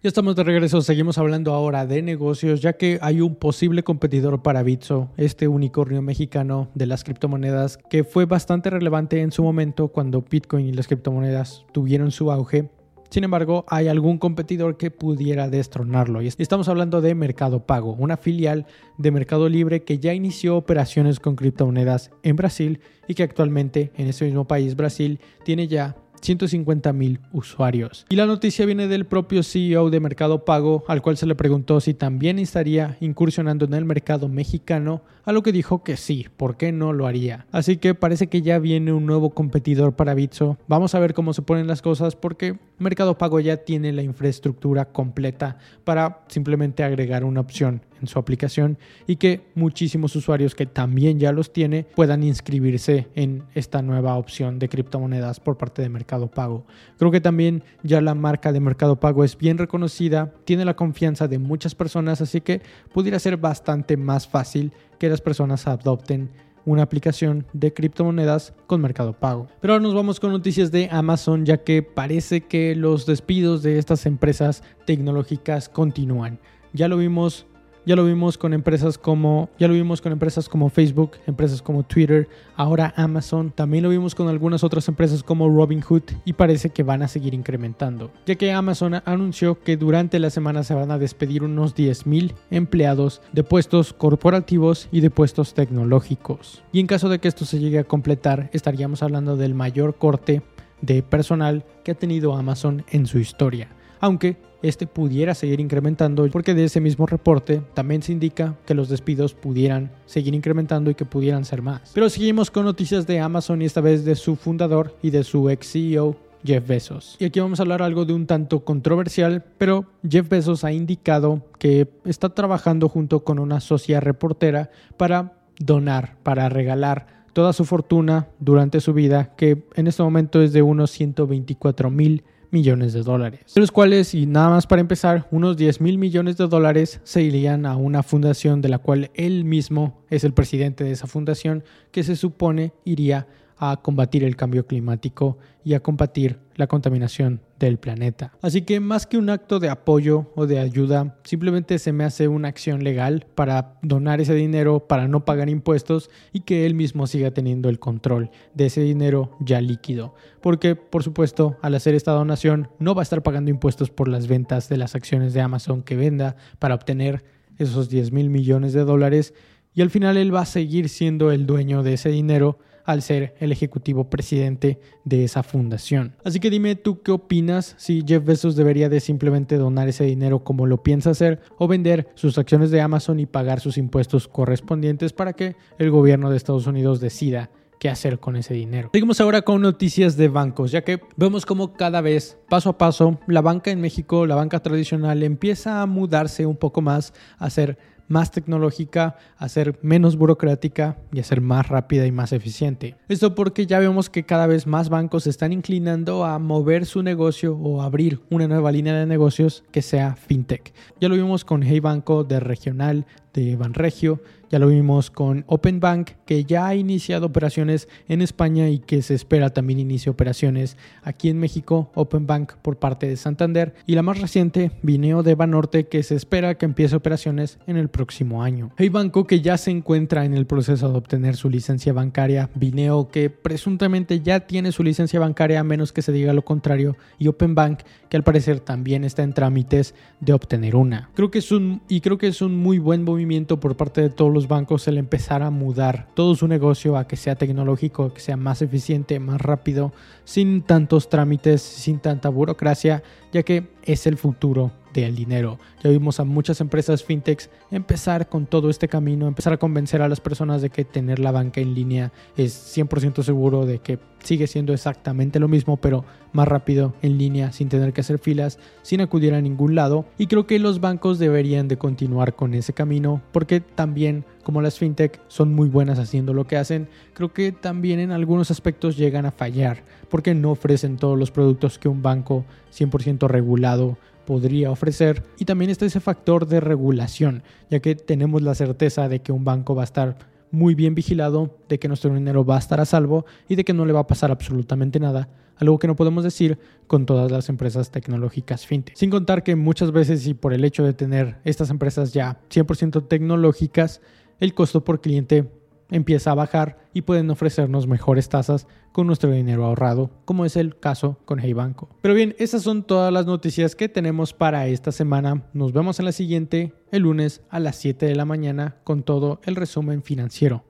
Ya 0.00 0.06
estamos 0.06 0.36
de 0.36 0.44
regreso, 0.44 0.80
seguimos 0.80 1.18
hablando 1.18 1.52
ahora 1.52 1.84
de 1.84 2.02
negocios, 2.02 2.60
ya 2.60 2.74
que 2.74 3.00
hay 3.02 3.20
un 3.20 3.34
posible 3.34 3.82
competidor 3.82 4.42
para 4.42 4.62
Bitso, 4.62 5.10
este 5.16 5.48
unicornio 5.48 6.02
mexicano 6.02 6.70
de 6.74 6.86
las 6.86 7.02
criptomonedas, 7.02 7.78
que 7.90 8.04
fue 8.04 8.24
bastante 8.24 8.70
relevante 8.70 9.20
en 9.22 9.32
su 9.32 9.42
momento 9.42 9.88
cuando 9.88 10.22
Bitcoin 10.22 10.66
y 10.66 10.72
las 10.72 10.86
criptomonedas 10.86 11.64
tuvieron 11.72 12.12
su 12.12 12.30
auge. 12.30 12.70
Sin 13.10 13.24
embargo, 13.24 13.64
hay 13.68 13.88
algún 13.88 14.18
competidor 14.18 14.76
que 14.76 14.90
pudiera 14.90 15.48
destronarlo. 15.48 16.20
Y 16.20 16.28
estamos 16.28 16.68
hablando 16.68 17.00
de 17.00 17.14
Mercado 17.14 17.64
Pago, 17.64 17.92
una 17.92 18.16
filial 18.16 18.66
de 18.98 19.10
Mercado 19.10 19.48
Libre 19.48 19.82
que 19.82 19.98
ya 19.98 20.12
inició 20.12 20.56
operaciones 20.56 21.18
con 21.18 21.34
criptomonedas 21.34 22.10
en 22.22 22.36
Brasil 22.36 22.80
y 23.06 23.14
que 23.14 23.22
actualmente 23.22 23.92
en 23.96 24.08
ese 24.08 24.26
mismo 24.26 24.46
país, 24.46 24.76
Brasil, 24.76 25.20
tiene 25.44 25.68
ya 25.68 25.96
150 26.20 26.92
mil 26.92 27.20
usuarios. 27.32 28.06
Y 28.08 28.16
la 28.16 28.26
noticia 28.26 28.66
viene 28.66 28.88
del 28.88 29.06
propio 29.06 29.42
CEO 29.42 29.90
de 29.90 30.00
Mercado 30.00 30.44
Pago, 30.44 30.84
al 30.88 31.02
cual 31.02 31.16
se 31.16 31.26
le 31.26 31.34
preguntó 31.34 31.80
si 31.80 31.94
también 31.94 32.38
estaría 32.38 32.96
incursionando 33.00 33.64
en 33.64 33.74
el 33.74 33.84
mercado 33.84 34.28
mexicano, 34.28 35.02
a 35.24 35.32
lo 35.32 35.42
que 35.42 35.52
dijo 35.52 35.82
que 35.82 35.96
sí, 35.96 36.26
¿por 36.36 36.56
qué 36.56 36.72
no 36.72 36.92
lo 36.92 37.06
haría? 37.06 37.46
Así 37.52 37.76
que 37.76 37.94
parece 37.94 38.28
que 38.28 38.42
ya 38.42 38.58
viene 38.58 38.92
un 38.92 39.06
nuevo 39.06 39.30
competidor 39.30 39.94
para 39.94 40.14
Bitso. 40.14 40.58
Vamos 40.66 40.94
a 40.94 41.00
ver 41.00 41.14
cómo 41.14 41.32
se 41.32 41.42
ponen 41.42 41.66
las 41.66 41.82
cosas 41.82 42.16
porque 42.16 42.58
Mercado 42.78 43.18
Pago 43.18 43.40
ya 43.40 43.56
tiene 43.56 43.92
la 43.92 44.02
infraestructura 44.02 44.86
completa 44.86 45.58
para 45.84 46.20
simplemente 46.28 46.84
agregar 46.84 47.24
una 47.24 47.40
opción 47.40 47.82
en 48.00 48.06
su 48.06 48.18
aplicación 48.18 48.78
y 49.06 49.16
que 49.16 49.40
muchísimos 49.54 50.14
usuarios 50.14 50.54
que 50.54 50.66
también 50.66 51.18
ya 51.18 51.32
los 51.32 51.52
tiene 51.52 51.86
puedan 51.96 52.22
inscribirse 52.22 53.08
en 53.16 53.42
esta 53.54 53.82
nueva 53.82 54.16
opción 54.16 54.58
de 54.58 54.68
criptomonedas 54.68 55.40
por 55.40 55.58
parte 55.58 55.82
de 55.82 55.88
Mercado 55.88 56.30
Pago. 56.30 56.64
Creo 56.98 57.10
que 57.10 57.20
también 57.20 57.64
ya 57.82 58.00
la 58.00 58.14
marca 58.14 58.52
de 58.52 58.60
Mercado 58.60 59.00
Pago 59.00 59.24
es 59.24 59.36
bien 59.36 59.58
reconocida, 59.58 60.32
tiene 60.44 60.64
la 60.64 60.76
confianza 60.76 61.26
de 61.26 61.38
muchas 61.38 61.74
personas, 61.74 62.20
así 62.20 62.40
que 62.40 62.62
pudiera 62.92 63.18
ser 63.18 63.36
bastante 63.36 63.96
más 63.96 64.28
fácil 64.28 64.72
que 64.98 65.08
las 65.08 65.20
personas 65.20 65.66
adopten 65.66 66.30
una 66.68 66.82
aplicación 66.82 67.46
de 67.52 67.72
criptomonedas 67.72 68.52
con 68.66 68.80
Mercado 68.80 69.14
Pago. 69.14 69.48
Pero 69.60 69.72
ahora 69.72 69.82
nos 69.82 69.94
vamos 69.94 70.20
con 70.20 70.32
noticias 70.32 70.70
de 70.70 70.88
Amazon, 70.92 71.46
ya 71.46 71.64
que 71.64 71.82
parece 71.82 72.42
que 72.42 72.74
los 72.74 73.06
despidos 73.06 73.62
de 73.62 73.78
estas 73.78 74.04
empresas 74.04 74.62
tecnológicas 74.84 75.68
continúan. 75.68 76.38
Ya 76.74 76.88
lo 76.88 76.98
vimos 76.98 77.46
ya 77.88 77.96
lo 77.96 78.04
vimos 78.04 78.36
con 78.36 78.52
empresas 78.52 78.98
como 78.98 79.48
ya 79.58 79.66
lo 79.66 79.72
vimos 79.72 80.02
con 80.02 80.12
empresas 80.12 80.46
como 80.46 80.68
Facebook, 80.68 81.12
empresas 81.26 81.62
como 81.62 81.84
Twitter, 81.84 82.28
ahora 82.54 82.92
Amazon, 82.96 83.50
también 83.50 83.82
lo 83.82 83.88
vimos 83.88 84.14
con 84.14 84.28
algunas 84.28 84.62
otras 84.62 84.86
empresas 84.88 85.22
como 85.22 85.48
Robinhood 85.48 86.02
y 86.26 86.34
parece 86.34 86.68
que 86.68 86.82
van 86.82 87.00
a 87.00 87.08
seguir 87.08 87.32
incrementando, 87.32 88.12
ya 88.26 88.34
que 88.34 88.52
Amazon 88.52 89.00
anunció 89.06 89.62
que 89.62 89.78
durante 89.78 90.18
la 90.18 90.28
semana 90.28 90.64
se 90.64 90.74
van 90.74 90.90
a 90.90 90.98
despedir 90.98 91.42
unos 91.42 91.74
10.000 91.74 92.34
empleados 92.50 93.22
de 93.32 93.42
puestos 93.42 93.94
corporativos 93.94 94.90
y 94.92 95.00
de 95.00 95.08
puestos 95.08 95.54
tecnológicos. 95.54 96.62
Y 96.72 96.80
en 96.80 96.88
caso 96.88 97.08
de 97.08 97.20
que 97.20 97.28
esto 97.28 97.46
se 97.46 97.58
llegue 97.58 97.78
a 97.78 97.84
completar, 97.84 98.50
estaríamos 98.52 99.02
hablando 99.02 99.38
del 99.38 99.54
mayor 99.54 99.96
corte 99.96 100.42
de 100.82 101.02
personal 101.02 101.64
que 101.84 101.92
ha 101.92 101.94
tenido 101.94 102.36
Amazon 102.36 102.84
en 102.90 103.06
su 103.06 103.18
historia 103.18 103.70
aunque 104.00 104.36
este 104.62 104.86
pudiera 104.86 105.34
seguir 105.34 105.60
incrementando 105.60 106.26
porque 106.30 106.54
de 106.54 106.64
ese 106.64 106.80
mismo 106.80 107.06
reporte 107.06 107.62
también 107.74 108.02
se 108.02 108.12
indica 108.12 108.56
que 108.66 108.74
los 108.74 108.88
despidos 108.88 109.34
pudieran 109.34 109.90
seguir 110.06 110.34
incrementando 110.34 110.90
y 110.90 110.94
que 110.94 111.04
pudieran 111.04 111.44
ser 111.44 111.62
más. 111.62 111.92
Pero 111.94 112.10
seguimos 112.10 112.50
con 112.50 112.64
noticias 112.64 113.06
de 113.06 113.20
Amazon 113.20 113.62
y 113.62 113.66
esta 113.66 113.80
vez 113.80 114.04
de 114.04 114.14
su 114.14 114.36
fundador 114.36 114.96
y 115.02 115.10
de 115.10 115.24
su 115.24 115.48
ex 115.50 115.72
CEO 115.72 116.16
Jeff 116.44 116.66
Bezos. 116.66 117.16
Y 117.18 117.24
aquí 117.24 117.40
vamos 117.40 117.58
a 117.58 117.62
hablar 117.62 117.82
algo 117.82 118.04
de 118.04 118.12
un 118.12 118.26
tanto 118.26 118.64
controversial, 118.64 119.44
pero 119.58 119.86
Jeff 120.08 120.28
Bezos 120.28 120.64
ha 120.64 120.72
indicado 120.72 121.42
que 121.58 121.88
está 122.04 122.30
trabajando 122.30 122.88
junto 122.88 123.24
con 123.24 123.38
una 123.38 123.60
socia 123.60 124.00
reportera 124.00 124.70
para 124.96 125.34
donar, 125.58 126.16
para 126.22 126.48
regalar 126.48 127.18
toda 127.32 127.52
su 127.52 127.64
fortuna 127.64 128.28
durante 128.40 128.80
su 128.80 128.92
vida, 128.94 129.34
que 129.36 129.64
en 129.74 129.86
este 129.86 130.02
momento 130.02 130.42
es 130.42 130.52
de 130.52 130.62
unos 130.62 130.90
124 130.90 131.90
mil 131.90 132.24
millones 132.50 132.92
de 132.92 133.02
dólares, 133.02 133.40
de 133.54 133.60
los 133.60 133.70
cuales, 133.70 134.14
y 134.14 134.26
nada 134.26 134.50
más 134.50 134.66
para 134.66 134.80
empezar, 134.80 135.26
unos 135.30 135.56
10 135.56 135.80
mil 135.80 135.98
millones 135.98 136.36
de 136.36 136.46
dólares 136.46 137.00
se 137.04 137.22
irían 137.22 137.66
a 137.66 137.76
una 137.76 138.02
fundación 138.02 138.60
de 138.60 138.68
la 138.68 138.78
cual 138.78 139.10
él 139.14 139.44
mismo 139.44 140.02
es 140.10 140.24
el 140.24 140.32
presidente 140.32 140.84
de 140.84 140.92
esa 140.92 141.06
fundación, 141.06 141.64
que 141.90 142.02
se 142.02 142.16
supone 142.16 142.72
iría 142.84 143.26
a 143.58 143.80
combatir 143.82 144.24
el 144.24 144.36
cambio 144.36 144.66
climático 144.66 145.38
y 145.64 145.74
a 145.74 145.80
combatir 145.80 146.38
la 146.54 146.66
contaminación 146.66 147.40
del 147.58 147.78
planeta. 147.78 148.32
Así 148.40 148.62
que 148.62 148.80
más 148.80 149.06
que 149.06 149.18
un 149.18 149.30
acto 149.30 149.58
de 149.58 149.68
apoyo 149.68 150.32
o 150.34 150.46
de 150.46 150.58
ayuda, 150.58 151.16
simplemente 151.24 151.78
se 151.78 151.92
me 151.92 152.04
hace 152.04 152.28
una 152.28 152.48
acción 152.48 152.84
legal 152.84 153.26
para 153.34 153.78
donar 153.82 154.20
ese 154.20 154.34
dinero, 154.34 154.86
para 154.86 155.08
no 155.08 155.24
pagar 155.24 155.48
impuestos 155.48 156.10
y 156.32 156.40
que 156.40 156.66
él 156.66 156.74
mismo 156.74 157.06
siga 157.06 157.32
teniendo 157.32 157.68
el 157.68 157.78
control 157.78 158.30
de 158.54 158.66
ese 158.66 158.80
dinero 158.80 159.36
ya 159.40 159.60
líquido. 159.60 160.14
Porque, 160.40 160.76
por 160.76 161.02
supuesto, 161.02 161.58
al 161.62 161.74
hacer 161.74 161.94
esta 161.94 162.12
donación 162.12 162.68
no 162.78 162.94
va 162.94 163.02
a 163.02 163.04
estar 163.04 163.22
pagando 163.22 163.50
impuestos 163.50 163.90
por 163.90 164.08
las 164.08 164.28
ventas 164.28 164.68
de 164.68 164.76
las 164.76 164.94
acciones 164.94 165.34
de 165.34 165.40
Amazon 165.40 165.82
que 165.82 165.96
venda 165.96 166.36
para 166.58 166.74
obtener 166.74 167.24
esos 167.58 167.88
10 167.88 168.12
mil 168.12 168.30
millones 168.30 168.72
de 168.72 168.84
dólares 168.84 169.34
y 169.74 169.82
al 169.82 169.90
final 169.90 170.16
él 170.16 170.34
va 170.34 170.40
a 170.40 170.46
seguir 170.46 170.88
siendo 170.88 171.30
el 171.30 171.46
dueño 171.46 171.82
de 171.82 171.94
ese 171.94 172.08
dinero 172.08 172.58
al 172.88 173.02
ser 173.02 173.34
el 173.38 173.52
ejecutivo 173.52 174.08
presidente 174.08 174.80
de 175.04 175.22
esa 175.22 175.42
fundación. 175.42 176.16
Así 176.24 176.40
que 176.40 176.48
dime 176.48 176.74
tú 176.74 177.02
qué 177.02 177.12
opinas 177.12 177.74
si 177.76 178.02
Jeff 178.06 178.24
Bezos 178.24 178.56
debería 178.56 178.88
de 178.88 179.00
simplemente 179.00 179.58
donar 179.58 179.88
ese 179.88 180.04
dinero 180.04 180.42
como 180.42 180.64
lo 180.64 180.82
piensa 180.82 181.10
hacer 181.10 181.42
o 181.58 181.68
vender 181.68 182.08
sus 182.14 182.38
acciones 182.38 182.70
de 182.70 182.80
Amazon 182.80 183.20
y 183.20 183.26
pagar 183.26 183.60
sus 183.60 183.76
impuestos 183.76 184.26
correspondientes 184.26 185.12
para 185.12 185.34
que 185.34 185.54
el 185.78 185.90
gobierno 185.90 186.30
de 186.30 186.38
Estados 186.38 186.66
Unidos 186.66 186.98
decida 186.98 187.50
qué 187.78 187.90
hacer 187.90 188.20
con 188.20 188.36
ese 188.36 188.54
dinero. 188.54 188.88
Seguimos 188.94 189.20
ahora 189.20 189.42
con 189.42 189.60
noticias 189.60 190.16
de 190.16 190.28
bancos, 190.28 190.72
ya 190.72 190.82
que 190.82 190.98
vemos 191.16 191.44
como 191.44 191.74
cada 191.74 192.00
vez, 192.00 192.38
paso 192.48 192.70
a 192.70 192.78
paso, 192.78 193.20
la 193.26 193.42
banca 193.42 193.70
en 193.70 193.82
México, 193.82 194.24
la 194.24 194.34
banca 194.34 194.60
tradicional, 194.60 195.22
empieza 195.22 195.82
a 195.82 195.86
mudarse 195.86 196.46
un 196.46 196.56
poco 196.56 196.80
más 196.80 197.12
a 197.36 197.50
ser 197.50 197.76
más 198.08 198.30
tecnológica, 198.30 199.16
a 199.36 199.48
ser 199.48 199.78
menos 199.82 200.16
burocrática 200.16 200.98
y 201.12 201.20
a 201.20 201.24
ser 201.24 201.40
más 201.40 201.68
rápida 201.68 202.06
y 202.06 202.12
más 202.12 202.32
eficiente. 202.32 202.96
Esto 203.08 203.34
porque 203.34 203.66
ya 203.66 203.78
vemos 203.78 204.10
que 204.10 204.24
cada 204.24 204.46
vez 204.46 204.66
más 204.66 204.88
bancos 204.88 205.26
están 205.26 205.52
inclinando 205.52 206.24
a 206.24 206.38
mover 206.38 206.86
su 206.86 207.02
negocio 207.02 207.56
o 207.56 207.82
abrir 207.82 208.20
una 208.30 208.48
nueva 208.48 208.72
línea 208.72 208.94
de 208.94 209.06
negocios 209.06 209.64
que 209.70 209.82
sea 209.82 210.16
fintech. 210.16 210.72
Ya 211.00 211.08
lo 211.08 211.14
vimos 211.14 211.44
con 211.44 211.62
Hey 211.62 211.80
Banco 211.80 212.24
de 212.24 212.40
regional 212.40 213.06
de 213.44 213.56
Banregio, 213.56 214.20
ya 214.50 214.58
lo 214.58 214.68
vimos 214.68 215.10
con 215.10 215.44
Open 215.46 215.78
Bank, 215.78 216.12
que 216.24 216.44
ya 216.44 216.66
ha 216.66 216.74
iniciado 216.74 217.26
operaciones 217.26 217.86
en 218.08 218.22
España 218.22 218.70
y 218.70 218.78
que 218.78 219.02
se 219.02 219.14
espera 219.14 219.50
también 219.50 219.78
inicie 219.78 220.10
operaciones 220.10 220.78
aquí 221.02 221.28
en 221.28 221.38
México, 221.38 221.90
Open 221.94 222.26
Bank 222.26 222.54
por 222.62 222.78
parte 222.78 223.06
de 223.06 223.16
Santander. 223.16 223.74
Y 223.86 223.94
la 223.94 224.02
más 224.02 224.18
reciente, 224.18 224.70
Vineo 224.82 225.22
de 225.22 225.34
Banorte, 225.34 225.88
que 225.88 226.02
se 226.02 226.14
espera 226.14 226.56
que 226.56 226.64
empiece 226.64 226.96
operaciones 226.96 227.58
en 227.66 227.76
el 227.76 227.88
próximo 227.88 228.42
año. 228.42 228.70
Hey 228.78 228.88
Banco, 228.88 229.26
que 229.26 229.42
ya 229.42 229.58
se 229.58 229.70
encuentra 229.70 230.24
en 230.24 230.32
el 230.32 230.46
proceso 230.46 230.90
de 230.90 230.96
obtener 230.96 231.36
su 231.36 231.50
licencia 231.50 231.92
bancaria. 231.92 232.48
Vineo, 232.54 233.08
que 233.08 233.28
presuntamente 233.28 234.20
ya 234.20 234.40
tiene 234.40 234.72
su 234.72 234.82
licencia 234.82 235.20
bancaria, 235.20 235.60
a 235.60 235.64
menos 235.64 235.92
que 235.92 236.00
se 236.00 236.12
diga 236.12 236.32
lo 236.32 236.42
contrario. 236.42 236.96
Y 237.18 237.28
Open 237.28 237.54
Bank, 237.54 237.80
que 238.08 238.16
al 238.16 238.24
parecer 238.24 238.60
también 238.60 239.04
está 239.04 239.22
en 239.22 239.34
trámites 239.34 239.94
de 240.20 240.32
obtener 240.32 240.74
una. 240.74 241.10
Creo 241.14 241.30
que 241.30 241.40
es 241.40 241.52
un, 241.52 241.82
y 241.86 242.00
creo 242.00 242.16
que 242.16 242.28
es 242.28 242.40
un 242.40 242.56
muy 242.56 242.78
buen 242.78 243.04
movimiento 243.04 243.27
por 243.60 243.76
parte 243.76 244.00
de 244.00 244.08
todos 244.08 244.32
los 244.32 244.48
bancos 244.48 244.88
el 244.88 244.96
empezar 244.96 245.42
a 245.42 245.50
mudar 245.50 246.08
todo 246.14 246.34
su 246.34 246.48
negocio 246.48 246.96
a 246.96 247.06
que 247.06 247.16
sea 247.16 247.36
tecnológico, 247.36 248.14
que 248.14 248.20
sea 248.20 248.38
más 248.38 248.62
eficiente, 248.62 249.20
más 249.20 249.40
rápido, 249.40 249.92
sin 250.24 250.62
tantos 250.62 251.10
trámites, 251.10 251.60
sin 251.60 251.98
tanta 251.98 252.30
burocracia, 252.30 253.02
ya 253.30 253.42
que 253.42 253.68
es 253.82 254.06
el 254.06 254.16
futuro 254.16 254.72
el 255.06 255.16
dinero. 255.16 255.58
Ya 255.82 255.90
vimos 255.90 256.20
a 256.20 256.24
muchas 256.24 256.60
empresas 256.60 257.04
fintechs 257.04 257.50
empezar 257.70 258.28
con 258.28 258.46
todo 258.46 258.70
este 258.70 258.88
camino, 258.88 259.28
empezar 259.28 259.52
a 259.52 259.58
convencer 259.58 260.02
a 260.02 260.08
las 260.08 260.20
personas 260.20 260.62
de 260.62 260.70
que 260.70 260.84
tener 260.84 261.18
la 261.18 261.32
banca 261.32 261.60
en 261.60 261.74
línea 261.74 262.12
es 262.36 262.76
100% 262.76 263.22
seguro, 263.22 263.66
de 263.66 263.78
que 263.78 263.98
sigue 264.22 264.46
siendo 264.46 264.72
exactamente 264.72 265.38
lo 265.38 265.48
mismo, 265.48 265.76
pero 265.76 266.04
más 266.32 266.48
rápido 266.48 266.94
en 267.02 267.18
línea, 267.18 267.52
sin 267.52 267.68
tener 267.68 267.92
que 267.92 268.00
hacer 268.00 268.18
filas, 268.18 268.58
sin 268.82 269.00
acudir 269.00 269.34
a 269.34 269.40
ningún 269.40 269.74
lado. 269.74 270.06
Y 270.18 270.26
creo 270.26 270.46
que 270.46 270.58
los 270.58 270.80
bancos 270.80 271.18
deberían 271.18 271.68
de 271.68 271.78
continuar 271.78 272.34
con 272.34 272.54
ese 272.54 272.72
camino, 272.72 273.22
porque 273.32 273.60
también 273.60 274.24
como 274.42 274.62
las 274.62 274.78
fintech 274.78 275.20
son 275.28 275.52
muy 275.52 275.68
buenas 275.68 275.98
haciendo 275.98 276.32
lo 276.32 276.46
que 276.46 276.56
hacen, 276.56 276.88
creo 277.12 277.34
que 277.34 277.52
también 277.52 278.00
en 278.00 278.12
algunos 278.12 278.50
aspectos 278.50 278.96
llegan 278.96 279.26
a 279.26 279.30
fallar, 279.30 279.82
porque 280.08 280.34
no 280.34 280.52
ofrecen 280.52 280.96
todos 280.96 281.18
los 281.18 281.30
productos 281.30 281.78
que 281.78 281.88
un 281.88 282.02
banco 282.02 282.46
100% 282.72 283.28
regulado 283.28 283.98
podría 284.28 284.70
ofrecer. 284.70 285.22
Y 285.38 285.46
también 285.46 285.70
está 285.70 285.86
ese 285.86 286.00
factor 286.00 286.46
de 286.46 286.60
regulación, 286.60 287.42
ya 287.70 287.80
que 287.80 287.94
tenemos 287.94 288.42
la 288.42 288.54
certeza 288.54 289.08
de 289.08 289.20
que 289.20 289.32
un 289.32 289.42
banco 289.42 289.74
va 289.74 289.84
a 289.84 289.84
estar 289.84 290.18
muy 290.50 290.74
bien 290.74 290.94
vigilado, 290.94 291.56
de 291.66 291.78
que 291.78 291.88
nuestro 291.88 292.12
dinero 292.12 292.44
va 292.44 292.56
a 292.56 292.58
estar 292.58 292.78
a 292.78 292.84
salvo 292.84 293.24
y 293.48 293.54
de 293.54 293.64
que 293.64 293.72
no 293.72 293.86
le 293.86 293.94
va 293.94 294.00
a 294.00 294.06
pasar 294.06 294.30
absolutamente 294.30 295.00
nada, 295.00 295.30
algo 295.56 295.78
que 295.78 295.86
no 295.86 295.96
podemos 295.96 296.24
decir 296.24 296.58
con 296.86 297.06
todas 297.06 297.32
las 297.32 297.48
empresas 297.48 297.90
tecnológicas 297.90 298.66
fintech. 298.66 298.96
Sin 298.96 299.08
contar 299.08 299.42
que 299.42 299.56
muchas 299.56 299.92
veces 299.92 300.26
y 300.26 300.34
por 300.34 300.52
el 300.52 300.62
hecho 300.66 300.84
de 300.84 300.92
tener 300.92 301.38
estas 301.44 301.70
empresas 301.70 302.12
ya 302.12 302.38
100% 302.50 303.08
tecnológicas, 303.08 304.02
el 304.40 304.52
costo 304.52 304.84
por 304.84 305.00
cliente 305.00 305.46
empieza 305.90 306.32
a 306.32 306.34
bajar 306.34 306.78
y 306.92 307.02
pueden 307.02 307.30
ofrecernos 307.30 307.86
mejores 307.86 308.28
tasas 308.28 308.66
con 308.92 309.06
nuestro 309.06 309.30
dinero 309.30 309.64
ahorrado, 309.64 310.10
como 310.24 310.44
es 310.44 310.56
el 310.56 310.78
caso 310.78 311.18
con 311.24 311.38
Hey 311.38 311.52
Banco. 311.52 311.88
Pero 312.02 312.14
bien, 312.14 312.34
esas 312.38 312.62
son 312.62 312.82
todas 312.82 313.12
las 313.12 313.26
noticias 313.26 313.74
que 313.74 313.88
tenemos 313.88 314.32
para 314.32 314.66
esta 314.66 314.92
semana. 314.92 315.44
Nos 315.52 315.72
vemos 315.72 315.98
en 315.98 316.04
la 316.04 316.12
siguiente, 316.12 316.72
el 316.90 317.02
lunes 317.02 317.42
a 317.50 317.60
las 317.60 317.76
7 317.76 318.06
de 318.06 318.16
la 318.16 318.24
mañana, 318.24 318.76
con 318.84 319.02
todo 319.02 319.40
el 319.44 319.56
resumen 319.56 320.02
financiero. 320.02 320.64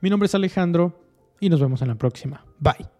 Mi 0.00 0.10
nombre 0.10 0.26
es 0.26 0.34
Alejandro 0.34 1.00
y 1.40 1.48
nos 1.48 1.60
vemos 1.60 1.82
en 1.82 1.88
la 1.88 1.96
próxima. 1.96 2.44
Bye. 2.58 2.99